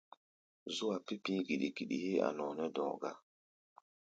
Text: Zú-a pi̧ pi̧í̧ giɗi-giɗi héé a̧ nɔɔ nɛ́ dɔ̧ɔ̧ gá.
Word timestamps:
Zú-a 0.75 0.97
pi̧ 1.05 1.15
pi̧í̧ 1.23 1.43
giɗi-giɗi 1.47 1.97
héé 2.03 2.19
a̧ 2.27 2.33
nɔɔ 2.35 2.51
nɛ́ 2.57 2.67
dɔ̧ɔ̧ 2.75 2.95
gá. 3.01 3.11